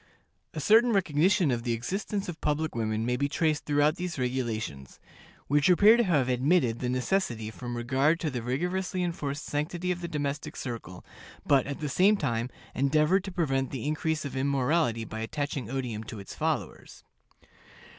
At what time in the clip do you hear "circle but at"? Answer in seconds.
10.55-11.81